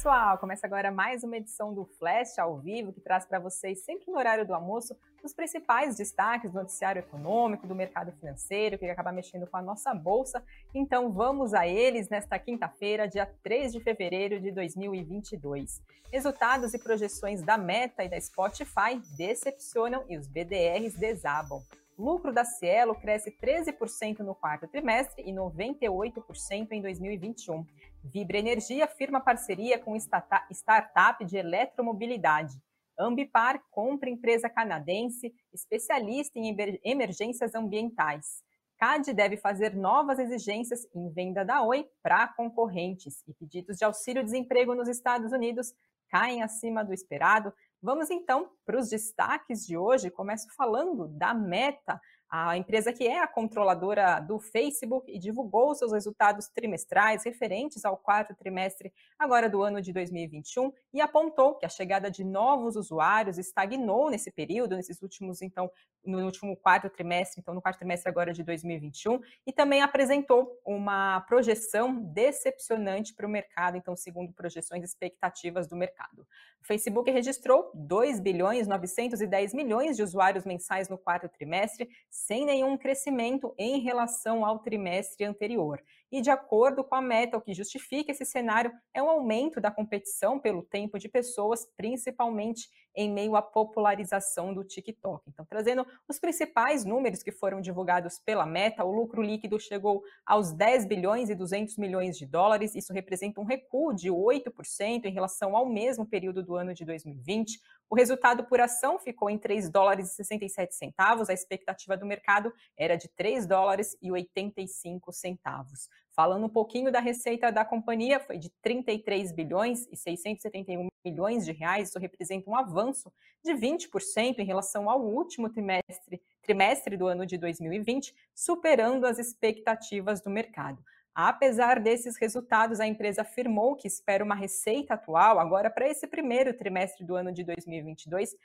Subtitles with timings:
[0.00, 0.38] pessoal!
[0.38, 4.16] Começa agora mais uma edição do Flash ao vivo que traz para vocês, sempre no
[4.16, 9.46] horário do almoço, os principais destaques do noticiário econômico, do mercado financeiro, que acaba mexendo
[9.46, 10.42] com a nossa bolsa.
[10.74, 15.82] Então vamos a eles nesta quinta-feira, dia 3 de fevereiro de 2022.
[16.10, 21.62] Resultados e projeções da Meta e da Spotify decepcionam e os BDRs desabam.
[22.00, 27.66] Lucro da Cielo cresce 13% no quarto trimestre e 98% em 2021.
[28.02, 32.60] Vibra Energia firma parceria com startup de eletromobilidade.
[32.98, 38.42] Ambipar compra empresa canadense especialista em emergências ambientais.
[38.78, 44.74] CAD deve fazer novas exigências em venda da Oi para concorrentes e pedidos de auxílio-desemprego
[44.74, 45.74] nos Estados Unidos
[46.08, 47.52] caem acima do esperado.
[47.82, 50.10] Vamos então para os destaques de hoje.
[50.10, 55.92] Começo falando da Meta, a empresa que é a controladora do Facebook e divulgou seus
[55.92, 61.68] resultados trimestrais referentes ao quarto trimestre agora do ano de 2021 e apontou que a
[61.68, 65.70] chegada de novos usuários estagnou nesse período, nesses últimos então
[66.04, 71.20] no último quarto trimestre, então no quarto trimestre agora de 2021, e também apresentou uma
[71.22, 76.26] projeção decepcionante para o mercado, então segundo projeções e expectativas do mercado.
[76.62, 81.88] O Facebook registrou 2 bilhões 910 milhões de usuários mensais no quarto trimestre,
[82.26, 85.82] sem nenhum crescimento em relação ao trimestre anterior.
[86.12, 89.70] E de acordo com a Meta, o que justifica esse cenário é o aumento da
[89.70, 95.22] competição pelo tempo de pessoas, principalmente em meio à popularização do TikTok.
[95.28, 100.52] Então, trazendo os principais números que foram divulgados pela Meta, o lucro líquido chegou aos
[100.52, 105.56] 10 bilhões e 200 milhões de dólares, isso representa um recuo de 8% em relação
[105.56, 107.60] ao mesmo período do ano de 2020.
[107.90, 112.54] O resultado por ação ficou em 3 dólares e 67 centavos, a expectativa do mercado
[112.76, 115.88] era de 3 dólares e 85 centavos.
[116.12, 121.50] Falando um pouquinho da receita da companhia, foi de 33 bilhões e 671 milhões de
[121.50, 127.26] reais, isso representa um avanço de 20% em relação ao último trimestre, trimestre do ano
[127.26, 130.80] de 2020, superando as expectativas do mercado.
[131.12, 136.54] Apesar desses resultados, a empresa afirmou que espera uma receita atual, agora para esse primeiro
[136.54, 138.36] trimestre do ano de 2022,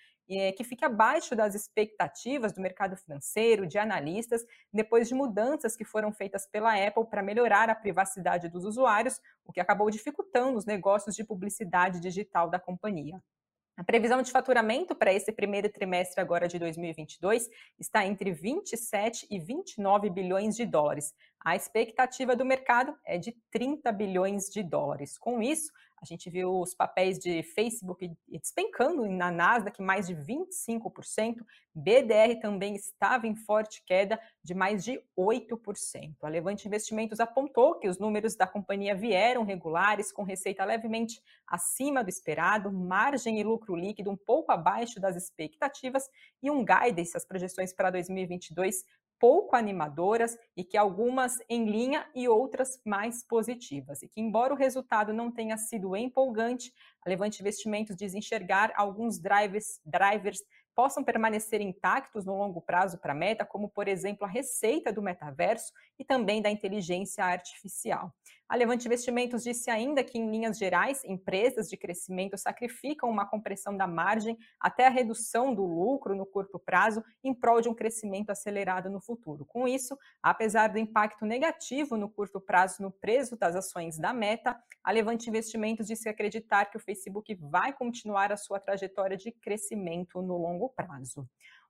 [0.57, 4.43] que fique abaixo das expectativas do mercado financeiro, de analistas,
[4.73, 9.53] depois de mudanças que foram feitas pela Apple para melhorar a privacidade dos usuários, o
[9.53, 13.21] que acabou dificultando os negócios de publicidade digital da companhia.
[13.77, 19.37] A previsão de faturamento para esse primeiro trimestre agora de 2022 está entre 27 e
[19.37, 21.13] 29 bilhões de dólares.
[21.45, 25.15] A expectativa do mercado é de 30 bilhões de dólares.
[25.15, 31.45] Com isso, a gente viu os papéis de Facebook despencando na Nasdaq mais de 25%.
[31.71, 36.15] BDR também estava em forte queda de mais de 8%.
[36.23, 42.03] A Levante Investimentos apontou que os números da companhia vieram regulares, com receita levemente acima
[42.03, 46.09] do esperado, margem e lucro líquido um pouco abaixo das expectativas
[46.41, 48.83] e um guidance, as projeções para 2022
[49.19, 54.01] pouco animadoras e que algumas em linha e outras mais positivas.
[54.01, 56.73] E que, embora o resultado não tenha sido empolgante,
[57.05, 60.41] a Levante Investimentos diz enxergar alguns drivers, drivers
[60.75, 65.01] possam permanecer intactos no longo prazo para a meta, como, por exemplo, a receita do
[65.01, 68.13] metaverso e também da inteligência artificial.
[68.47, 73.75] A Levante Investimentos disse ainda que, em linhas gerais, empresas de crescimento sacrificam uma compressão
[73.75, 78.29] da margem até a redução do lucro no curto prazo em prol de um crescimento
[78.29, 79.45] acelerado no futuro.
[79.45, 84.55] Com isso, apesar do impacto negativo no curto prazo no preço das ações da Meta,
[84.83, 90.21] a Levante Investimentos disse acreditar que o Facebook vai continuar a sua trajetória de crescimento
[90.21, 91.27] no longo prazo.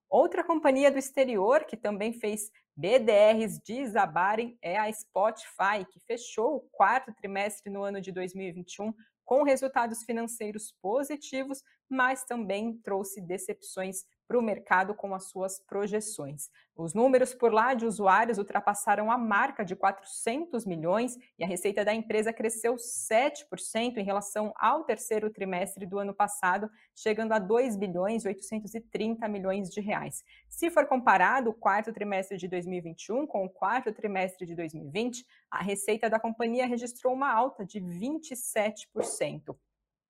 [0.10, 6.62] Outra companhia do exterior que também fez BDRs desabarem é a Spotify, que fechou o
[6.72, 8.94] quarto trimestre no ano de 2021
[9.26, 16.50] com resultados financeiros positivos, mas também trouxe decepções para o mercado com as suas projeções.
[16.76, 21.86] Os números por lá de usuários ultrapassaram a marca de 400 milhões e a receita
[21.86, 27.78] da empresa cresceu 7% em relação ao terceiro trimestre do ano passado, chegando a 2
[27.78, 30.24] bilhões e 830 milhões de reais.
[30.50, 35.64] Se for comparado o quarto trimestre de 2021 com o quarto trimestre de 2020, a
[35.64, 39.56] receita da companhia registrou uma alta de 27%.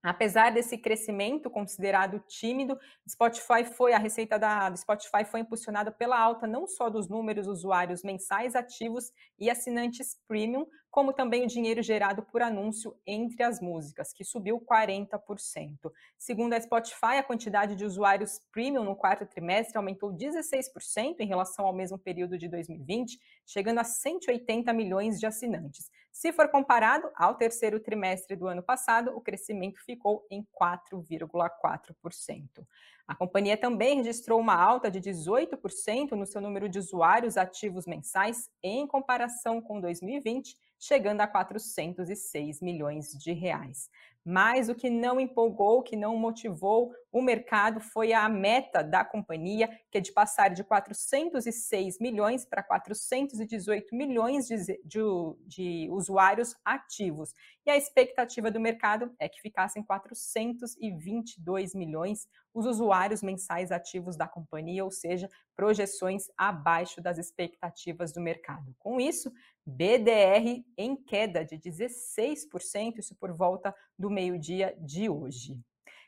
[0.05, 2.77] Apesar desse crescimento considerado tímido,
[3.09, 8.03] Spotify foi a receita da Spotify foi impulsionada pela alta não só dos números usuários
[8.03, 14.13] mensais ativos e assinantes premium, como também o dinheiro gerado por anúncio entre as músicas,
[14.13, 15.91] que subiu 40%.
[16.17, 21.65] Segundo a Spotify, a quantidade de usuários premium no quarto trimestre aumentou 16% em relação
[21.65, 25.91] ao mesmo período de 2020, chegando a 180 milhões de assinantes.
[26.13, 32.65] Se for comparado ao terceiro trimestre do ano passado, o crescimento ficou em 4,4%.
[33.05, 38.49] A companhia também registrou uma alta de 18% no seu número de usuários ativos mensais
[38.63, 43.89] em comparação com 2020, chegando a 406 milhões de reais.
[44.27, 49.69] Mas o que não empolgou, que não motivou o mercado foi a meta da companhia,
[49.91, 54.99] que é de passar de 406 milhões para 418 milhões de, de,
[55.45, 57.33] de, usuários ativos.
[57.65, 64.27] E a expectativa do mercado é que ficassem 422 milhões os usuários mensais ativos da
[64.27, 68.73] companhia, ou seja, projeções abaixo das expectativas do mercado.
[68.79, 69.31] Com isso,
[69.65, 75.59] BDR em queda de 16%, isso por volta do meio-dia de hoje.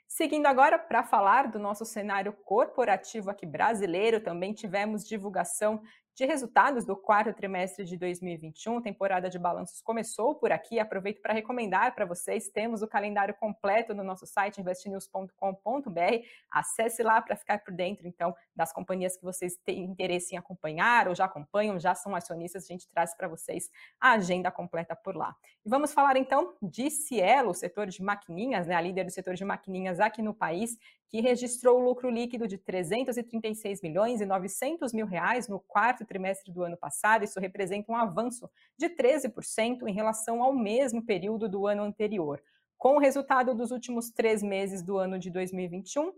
[0.07, 5.81] Seguindo agora para falar do nosso cenário corporativo aqui brasileiro, também tivemos divulgação
[6.17, 8.81] de resultados do quarto trimestre de 2021.
[8.81, 10.79] Temporada de balanços começou por aqui.
[10.79, 16.25] Aproveito para recomendar para vocês: temos o calendário completo no nosso site investnews.com.br.
[16.49, 21.07] Acesse lá para ficar por dentro, então, das companhias que vocês têm interesse em acompanhar
[21.07, 22.63] ou já acompanham, já são acionistas.
[22.63, 23.69] A gente traz para vocês
[24.01, 25.35] a agenda completa por lá.
[25.63, 29.35] E vamos falar então de Cielo, o setor de maquininhas, né, a líder do setor
[29.35, 30.79] de maquininhas aqui no país,
[31.09, 36.63] que registrou lucro líquido de 336 milhões e 900 mil reais no quarto trimestre do
[36.63, 37.23] ano passado.
[37.23, 42.41] Isso representa um avanço de 13% em relação ao mesmo período do ano anterior.
[42.77, 46.11] Com o resultado dos últimos três meses do ano de 2021,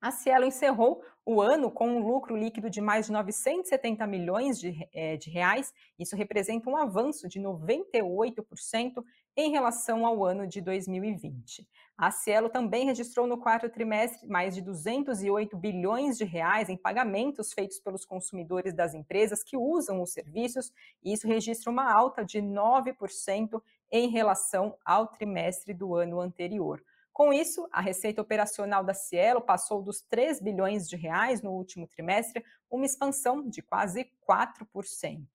[0.00, 4.88] a Cielo encerrou o ano com um lucro líquido de mais de 970 milhões de,
[4.92, 5.72] é, de reais.
[5.98, 9.04] Isso representa um avanço de 98%
[9.36, 11.68] em relação ao ano de 2020.
[11.96, 17.52] A Cielo também registrou no quarto trimestre mais de 208 bilhões de reais em pagamentos
[17.52, 22.40] feitos pelos consumidores das empresas que usam os serviços, e isso registra uma alta de
[22.40, 23.62] 9%
[23.92, 26.82] em relação ao trimestre do ano anterior.
[27.20, 31.86] Com isso, a receita operacional da Cielo passou dos 3 bilhões de reais no último
[31.86, 35.26] trimestre, uma expansão de quase 4%.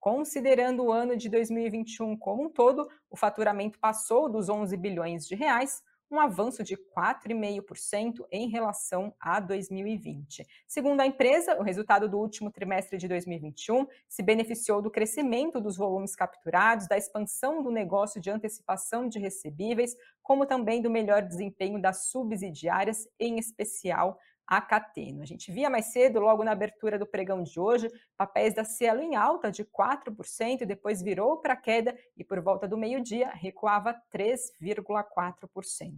[0.00, 5.34] Considerando o ano de 2021 como um todo, o faturamento passou dos 11 bilhões de
[5.34, 10.46] reais, um avanço de 4,5% em relação a 2020.
[10.66, 15.76] Segundo a empresa, o resultado do último trimestre de 2021 se beneficiou do crescimento dos
[15.76, 21.80] volumes capturados, da expansão do negócio de antecipação de recebíveis, como também do melhor desempenho
[21.80, 25.22] das subsidiárias, em especial a Cateno.
[25.22, 29.02] A gente via mais cedo, logo na abertura do pregão de hoje, papéis da Cielo
[29.02, 35.90] em alta de 4%, depois virou para queda e por volta do meio-dia recuava 3,4%.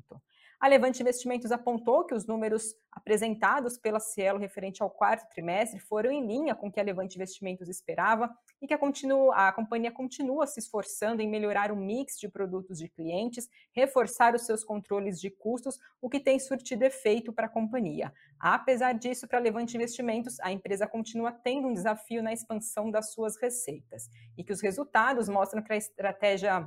[0.58, 6.10] A Levante Investimentos apontou que os números apresentados pela Cielo referente ao quarto trimestre foram
[6.10, 9.92] em linha com o que a Levante Investimentos esperava e que a, continua, a companhia
[9.92, 15.20] continua se esforçando em melhorar o mix de produtos de clientes, reforçar os seus controles
[15.20, 18.10] de custos, o que tem surtido efeito para a companhia.
[18.40, 23.12] Apesar disso, para a Levante Investimentos, a empresa continua tendo um desafio na expansão das
[23.12, 26.66] suas receitas e que os resultados mostram que a estratégia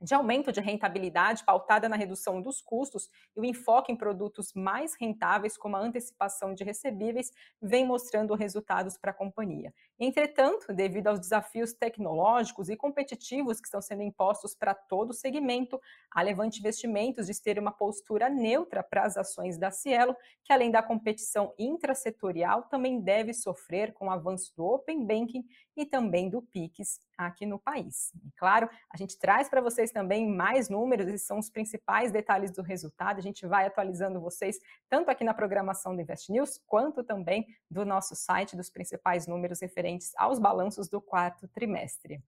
[0.00, 4.94] de aumento de rentabilidade pautada na redução dos custos e o enfoque em produtos mais
[4.94, 9.74] rentáveis, como a antecipação de recebíveis, vem mostrando resultados para a companhia.
[9.98, 15.80] Entretanto, devido aos desafios tecnológicos e competitivos que estão sendo impostos para todo o segmento,
[16.10, 20.70] a Levante Investimentos diz ter uma postura neutra para as ações da Cielo, que além
[20.70, 25.44] da competição intrasetorial, também deve sofrer com o avanço do Open Banking
[25.76, 28.12] e também do PIX aqui no país.
[28.24, 32.52] E claro, a gente traz para vocês também mais números, esses são os principais detalhes
[32.52, 33.18] do resultado.
[33.18, 34.58] A gente vai atualizando vocês
[34.88, 39.60] tanto aqui na programação do Invest News, quanto também do nosso site dos principais números
[39.60, 42.22] referentes aos balanços do quarto trimestre.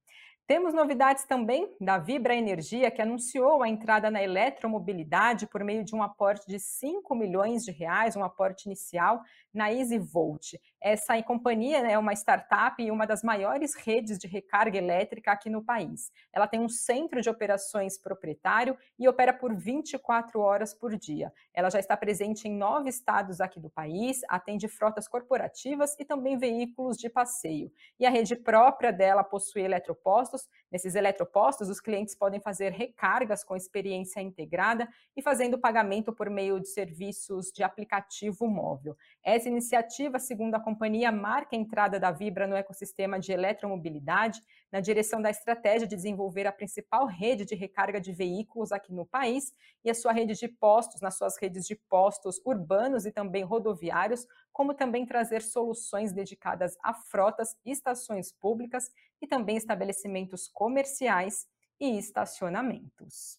[0.50, 5.94] Temos novidades também da Vibra Energia, que anunciou a entrada na eletromobilidade por meio de
[5.94, 9.23] um aporte de 5 milhões de reais, um aporte inicial
[9.54, 10.59] na EasyVolt.
[10.80, 15.50] Essa companhia né, é uma startup e uma das maiores redes de recarga elétrica aqui
[15.50, 16.10] no país.
[16.32, 21.30] Ela tem um centro de operações proprietário e opera por 24 horas por dia.
[21.52, 26.38] Ela já está presente em nove estados aqui do país, atende frotas corporativas e também
[26.38, 27.70] veículos de passeio.
[27.99, 30.49] E a rede própria dela possui eletropostos.
[30.72, 36.58] Nesses eletropostos, os clientes podem fazer recargas com experiência integrada e fazendo pagamento por meio
[36.58, 38.96] de serviços de aplicativo móvel.
[39.22, 44.80] Essa iniciativa, segundo a companhia, marca a entrada da Vibra no ecossistema de eletromobilidade, na
[44.80, 49.52] direção da estratégia de desenvolver a principal rede de recarga de veículos aqui no país
[49.84, 54.26] e a sua rede de postos, nas suas redes de postos urbanos e também rodoviários,
[54.52, 61.46] como também trazer soluções dedicadas a frotas, estações públicas e também estabelecimentos comerciais
[61.78, 63.38] e estacionamentos.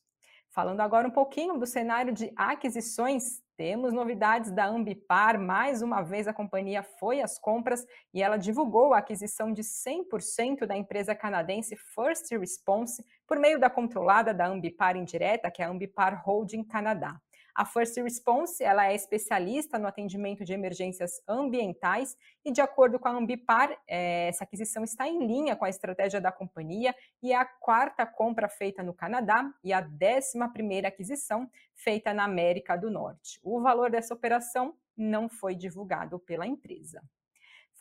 [0.53, 5.39] Falando agora um pouquinho do cenário de aquisições, temos novidades da Ambipar.
[5.39, 10.65] Mais uma vez, a companhia foi às compras e ela divulgou a aquisição de 100%
[10.65, 15.69] da empresa canadense First Response por meio da controlada da Ambipar indireta, que é a
[15.69, 17.17] Ambipar Holding Canadá.
[17.55, 23.07] A First Response ela é especialista no atendimento de emergências ambientais e, de acordo com
[23.07, 27.35] a Ambipar, é, essa aquisição está em linha com a estratégia da companhia e é
[27.35, 32.89] a quarta compra feita no Canadá e a décima primeira aquisição feita na América do
[32.89, 33.39] Norte.
[33.43, 37.01] O valor dessa operação não foi divulgado pela empresa.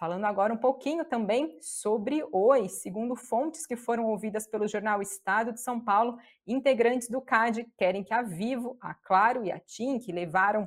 [0.01, 5.53] Falando agora um pouquinho também sobre Oi, segundo fontes que foram ouvidas pelo jornal Estado
[5.53, 6.17] de São Paulo,
[6.47, 10.67] integrantes do CAD querem que a Vivo, a Claro e a TIM, que levaram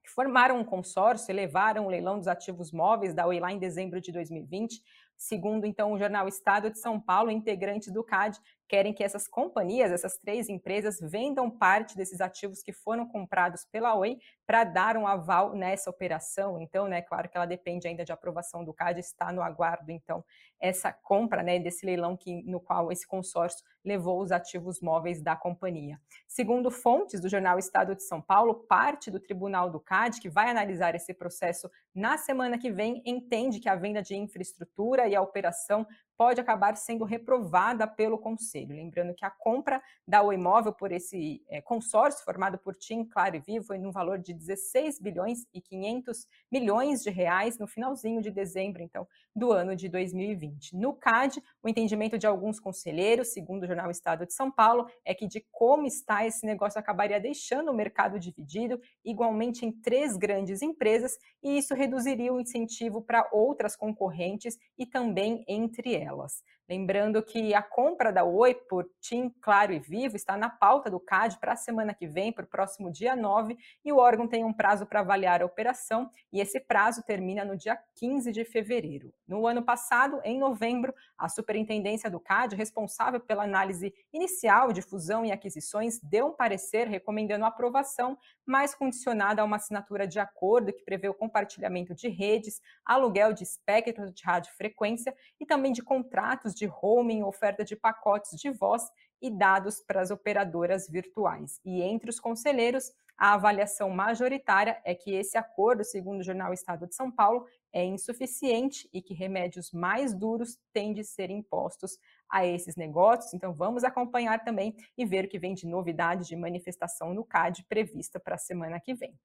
[0.00, 4.00] que formaram um consórcio levaram o leilão dos ativos móveis da Oi lá em dezembro
[4.00, 4.80] de 2020,
[5.18, 8.38] Segundo, então, o jornal Estado de São Paulo, integrantes do CAD
[8.68, 13.94] querem que essas companhias, essas três empresas, vendam parte desses ativos que foram comprados pela
[13.94, 16.60] Oi para dar um aval nessa operação.
[16.60, 20.24] Então, né, claro que ela depende ainda de aprovação do CAD, está no aguardo, então,
[20.60, 25.34] essa compra né, desse leilão que, no qual esse consórcio levou os ativos móveis da
[25.34, 25.98] companhia.
[26.26, 30.50] Segundo fontes do jornal Estado de São Paulo, parte do Tribunal do CAD, que vai
[30.50, 35.22] analisar esse processo na semana que vem, entende que a venda de infraestrutura e a
[35.22, 35.86] operação
[36.18, 38.74] pode acabar sendo reprovada pelo Conselho.
[38.74, 43.36] Lembrando que a compra da O Imóvel por esse é, consórcio formado por TIM, Claro
[43.36, 48.20] e Vivo foi no valor de 16 bilhões e 500 milhões de reais no finalzinho
[48.20, 50.74] de dezembro, então, do ano de 2020.
[50.74, 55.14] No CAD, o entendimento de alguns conselheiros, segundo o jornal Estado de São Paulo, é
[55.14, 60.62] que de como está esse negócio acabaria deixando o mercado dividido igualmente em três grandes
[60.62, 66.42] empresas e isso reduziria o incentivo para outras concorrentes e também entre elas delas.
[66.68, 71.00] Lembrando que a compra da Oi por TIM, Claro e Vivo está na pauta do
[71.00, 74.44] CAD para a semana que vem, para o próximo dia 9, e o órgão tem
[74.44, 79.14] um prazo para avaliar a operação, e esse prazo termina no dia 15 de fevereiro.
[79.26, 85.24] No ano passado, em novembro, a superintendência do CAD, responsável pela análise inicial de fusão
[85.24, 90.70] e aquisições, deu um parecer recomendando a aprovação, mas condicionada a uma assinatura de acordo
[90.70, 96.57] que prevê o compartilhamento de redes, aluguel de espectro de radiofrequência e também de contratos
[96.58, 101.60] de roaming, oferta de pacotes de voz e dados para as operadoras virtuais.
[101.64, 106.86] E entre os conselheiros, a avaliação majoritária é que esse acordo, segundo o jornal Estado
[106.86, 111.98] de São Paulo, é insuficiente e que remédios mais duros têm de ser impostos
[112.30, 113.34] a esses negócios.
[113.34, 117.64] Então, vamos acompanhar também e ver o que vem de novidades de manifestação no CAD
[117.68, 119.18] prevista para a semana que vem.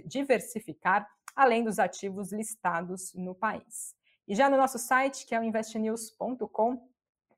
[0.06, 3.96] diversificar além dos ativos listados no país.
[4.28, 6.90] E já no nosso site, que é o investnews.com,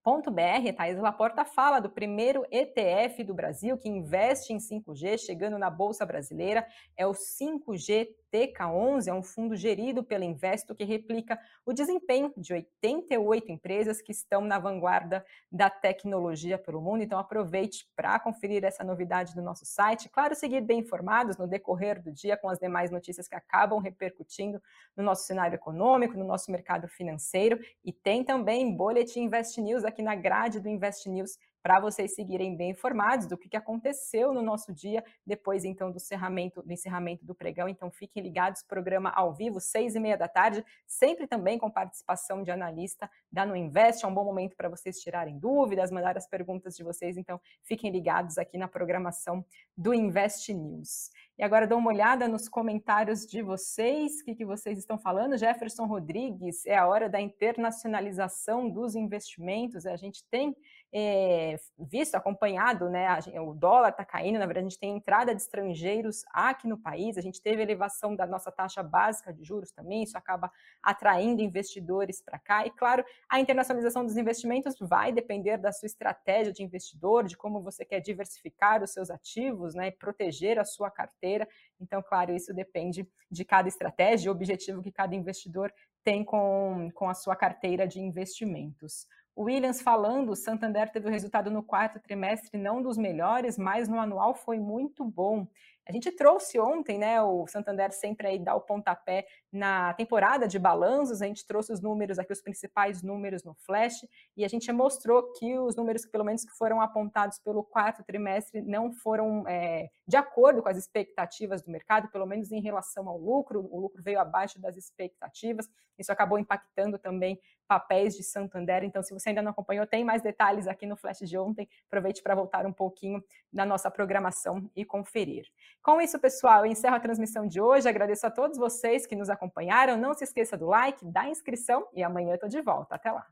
[0.05, 5.69] .br, Thais Laporta fala do primeiro ETF do Brasil que investe em 5G, chegando na
[5.69, 11.71] Bolsa Brasileira, é o 5G TK11 é um fundo gerido pela Investo que replica o
[11.71, 17.03] desempenho de 88 empresas que estão na vanguarda da tecnologia pelo mundo.
[17.03, 20.09] Então aproveite para conferir essa novidade do nosso site.
[20.09, 24.59] Claro, seguir bem informados no decorrer do dia com as demais notícias que acabam repercutindo
[24.97, 27.59] no nosso cenário econômico, no nosso mercado financeiro.
[27.85, 32.57] E tem também Boletim Invest News aqui na grade do Invest News para vocês seguirem
[32.57, 37.25] bem informados do que, que aconteceu no nosso dia, depois então do encerramento, do encerramento
[37.25, 37.69] do pregão.
[37.69, 42.43] Então fiquem ligados, programa ao vivo, seis e meia da tarde, sempre também com participação
[42.43, 44.03] de analista da No Invest.
[44.03, 47.15] É um bom momento para vocês tirarem dúvidas, mandar as perguntas de vocês.
[47.15, 49.45] Então fiquem ligados aqui na programação
[49.77, 51.09] do Invest News.
[51.37, 55.37] E agora dou uma olhada nos comentários de vocês, o que, que vocês estão falando.
[55.37, 59.85] Jefferson Rodrigues, é a hora da internacionalização dos investimentos.
[59.85, 60.55] A gente tem
[60.95, 63.07] é, visto, acompanhado, né?
[63.07, 66.77] A, o dólar está caindo, na verdade, a gente tem entrada de estrangeiros aqui no
[66.77, 70.51] país, a gente teve elevação da nossa taxa básica de juros também, isso acaba
[70.83, 72.67] atraindo investidores para cá.
[72.67, 77.59] E, claro, a internacionalização dos investimentos vai depender da sua estratégia de investidor, de como
[77.61, 79.87] você quer diversificar os seus ativos, né?
[79.87, 81.47] E proteger a sua carteira.
[81.81, 85.73] Então, claro, isso depende de cada estratégia e objetivo que cada investidor
[86.03, 89.07] tem com, com a sua carteira de investimentos.
[89.37, 93.99] Williams falando, o Santander teve o resultado no quarto trimestre não dos melhores, mas no
[93.99, 95.47] anual foi muito bom.
[95.85, 97.21] A gente trouxe ontem, né?
[97.21, 101.21] O Santander sempre aí dá o pontapé na temporada de balanços.
[101.21, 104.05] A gente trouxe os números aqui, os principais números no Flash,
[104.37, 108.01] e a gente mostrou que os números que, pelo menos, que foram apontados pelo quarto
[108.03, 113.09] trimestre não foram é, de acordo com as expectativas do mercado, pelo menos em relação
[113.09, 113.67] ao lucro.
[113.69, 115.69] O lucro veio abaixo das expectativas.
[115.97, 118.83] Isso acabou impactando também papéis de Santander.
[118.83, 121.67] Então, se você ainda não acompanhou, tem mais detalhes aqui no Flash de ontem.
[121.87, 125.45] Aproveite para voltar um pouquinho da nossa programação e conferir.
[125.83, 127.89] Com isso, pessoal, eu encerro a transmissão de hoje.
[127.89, 129.97] Agradeço a todos vocês que nos acompanharam.
[129.97, 132.95] Não se esqueça do like, da inscrição e amanhã eu estou de volta.
[132.95, 133.27] Até lá.